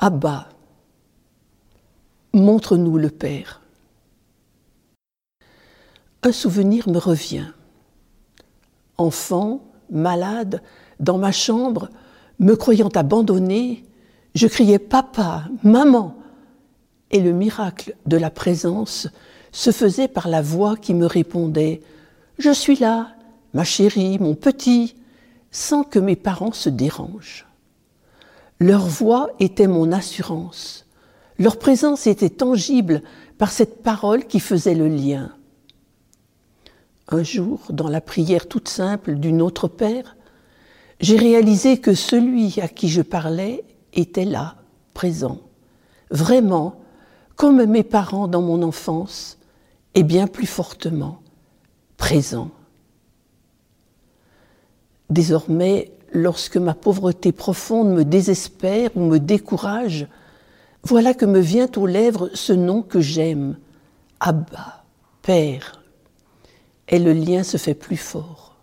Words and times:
Abba, 0.00 0.48
montre-nous 2.32 2.98
le 2.98 3.10
Père. 3.10 3.62
Un 6.22 6.30
souvenir 6.30 6.88
me 6.88 6.98
revient. 6.98 7.48
Enfant, 8.96 9.60
malade, 9.90 10.62
dans 11.00 11.18
ma 11.18 11.32
chambre, 11.32 11.88
me 12.38 12.54
croyant 12.54 12.90
abandonné, 12.94 13.84
je 14.36 14.46
criais 14.46 14.78
Papa, 14.78 15.48
maman, 15.64 16.14
et 17.10 17.20
le 17.20 17.32
miracle 17.32 17.96
de 18.06 18.16
la 18.16 18.30
présence 18.30 19.08
se 19.50 19.72
faisait 19.72 20.06
par 20.06 20.28
la 20.28 20.42
voix 20.42 20.76
qui 20.76 20.94
me 20.94 21.06
répondait 21.06 21.82
Je 22.38 22.52
suis 22.52 22.76
là, 22.76 23.16
ma 23.52 23.64
chérie, 23.64 24.20
mon 24.20 24.36
petit, 24.36 24.94
sans 25.50 25.82
que 25.82 25.98
mes 25.98 26.14
parents 26.14 26.52
se 26.52 26.68
dérangent. 26.68 27.47
Leur 28.60 28.86
voix 28.86 29.30
était 29.38 29.68
mon 29.68 29.92
assurance, 29.92 30.86
leur 31.38 31.58
présence 31.58 32.06
était 32.06 32.30
tangible 32.30 33.02
par 33.38 33.52
cette 33.52 33.82
parole 33.82 34.24
qui 34.24 34.40
faisait 34.40 34.74
le 34.74 34.88
lien. 34.88 35.32
Un 37.08 37.22
jour, 37.22 37.60
dans 37.70 37.88
la 37.88 38.00
prière 38.00 38.48
toute 38.48 38.68
simple 38.68 39.14
d'une 39.14 39.40
autre 39.40 39.68
Père, 39.68 40.16
j'ai 41.00 41.16
réalisé 41.16 41.78
que 41.78 41.94
celui 41.94 42.60
à 42.60 42.68
qui 42.68 42.88
je 42.88 43.02
parlais 43.02 43.64
était 43.92 44.24
là, 44.24 44.56
présent, 44.94 45.38
vraiment, 46.10 46.80
comme 47.36 47.64
mes 47.64 47.84
parents 47.84 48.26
dans 48.26 48.42
mon 48.42 48.62
enfance, 48.62 49.38
et 49.94 50.02
bien 50.02 50.26
plus 50.26 50.46
fortement, 50.46 51.22
présent. 51.96 52.50
Désormais, 55.08 55.92
lorsque 56.18 56.56
ma 56.56 56.74
pauvreté 56.74 57.32
profonde 57.32 57.90
me 57.90 58.04
désespère 58.04 58.96
ou 58.96 59.00
me 59.00 59.18
décourage, 59.18 60.06
voilà 60.82 61.14
que 61.14 61.26
me 61.26 61.40
vient 61.40 61.68
aux 61.76 61.86
lèvres 61.86 62.30
ce 62.34 62.52
nom 62.52 62.82
que 62.82 63.00
j'aime, 63.00 63.56
Abba, 64.20 64.84
Père, 65.22 65.82
et 66.88 66.98
le 66.98 67.12
lien 67.12 67.42
se 67.42 67.56
fait 67.56 67.74
plus 67.74 67.96
fort. 67.96 68.56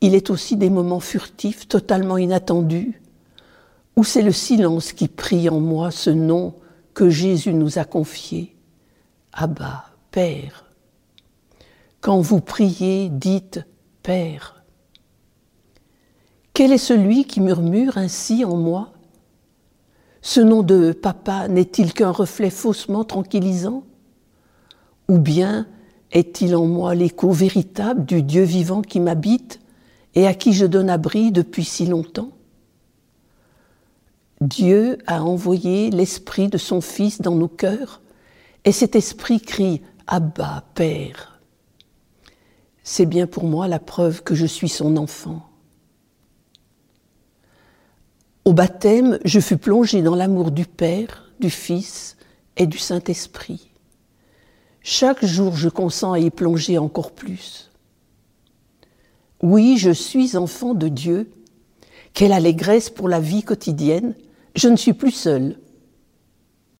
Il 0.00 0.14
est 0.14 0.30
aussi 0.30 0.56
des 0.56 0.70
moments 0.70 1.00
furtifs, 1.00 1.66
totalement 1.66 2.18
inattendus, 2.18 3.00
où 3.96 4.04
c'est 4.04 4.22
le 4.22 4.32
silence 4.32 4.92
qui 4.92 5.08
prie 5.08 5.48
en 5.48 5.60
moi 5.60 5.90
ce 5.90 6.10
nom 6.10 6.54
que 6.92 7.08
Jésus 7.08 7.54
nous 7.54 7.78
a 7.78 7.84
confié, 7.84 8.54
Abba, 9.32 9.86
Père. 10.10 10.64
Quand 12.00 12.20
vous 12.20 12.40
priez, 12.40 13.08
dites 13.08 13.64
Père. 14.02 14.63
Quel 16.64 16.72
est 16.72 16.78
celui 16.78 17.26
qui 17.26 17.42
murmure 17.42 17.98
ainsi 17.98 18.42
en 18.42 18.56
moi? 18.56 18.94
Ce 20.22 20.40
nom 20.40 20.62
de 20.62 20.92
papa 20.92 21.46
n'est-il 21.46 21.92
qu'un 21.92 22.10
reflet 22.10 22.48
faussement 22.48 23.04
tranquillisant? 23.04 23.84
Ou 25.10 25.18
bien 25.18 25.66
est-il 26.10 26.56
en 26.56 26.64
moi 26.64 26.94
l'écho 26.94 27.30
véritable 27.32 28.06
du 28.06 28.22
Dieu 28.22 28.44
vivant 28.44 28.80
qui 28.80 28.98
m'habite 28.98 29.60
et 30.14 30.26
à 30.26 30.32
qui 30.32 30.54
je 30.54 30.64
donne 30.64 30.88
abri 30.88 31.32
depuis 31.32 31.66
si 31.66 31.84
longtemps? 31.84 32.30
Dieu 34.40 34.96
a 35.06 35.22
envoyé 35.22 35.90
l'Esprit 35.90 36.48
de 36.48 36.56
son 36.56 36.80
Fils 36.80 37.20
dans 37.20 37.34
nos 37.34 37.46
cœurs, 37.46 38.00
et 38.64 38.72
cet 38.72 38.96
Esprit 38.96 39.42
crie 39.42 39.82
Abba, 40.06 40.64
Père. 40.74 41.42
C'est 42.84 43.04
bien 43.04 43.26
pour 43.26 43.44
moi 43.44 43.68
la 43.68 43.80
preuve 43.80 44.22
que 44.22 44.34
je 44.34 44.46
suis 44.46 44.70
son 44.70 44.96
enfant. 44.96 45.42
Au 48.44 48.52
baptême, 48.52 49.18
je 49.24 49.40
fus 49.40 49.56
plongé 49.56 50.02
dans 50.02 50.14
l'amour 50.14 50.50
du 50.50 50.66
Père, 50.66 51.32
du 51.40 51.48
Fils 51.48 52.18
et 52.58 52.66
du 52.66 52.76
Saint-Esprit. 52.76 53.70
Chaque 54.82 55.24
jour, 55.24 55.56
je 55.56 55.70
consens 55.70 56.12
à 56.12 56.18
y 56.18 56.28
plonger 56.28 56.76
encore 56.76 57.12
plus. 57.12 57.70
Oui, 59.42 59.78
je 59.78 59.90
suis 59.90 60.36
enfant 60.36 60.74
de 60.74 60.88
Dieu. 60.88 61.30
Quelle 62.12 62.32
allégresse 62.32 62.90
pour 62.90 63.08
la 63.08 63.18
vie 63.18 63.42
quotidienne. 63.42 64.14
Je 64.54 64.68
ne 64.68 64.76
suis 64.76 64.92
plus 64.92 65.10
seul. 65.10 65.56